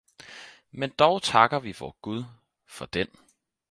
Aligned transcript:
Men 0.71 0.89
dog 0.89 1.21
takker 1.21 1.59
vi 1.59 1.71
vor 1.77 1.95
gud 2.01 2.23
for 2.67 2.85
den 2.85 3.07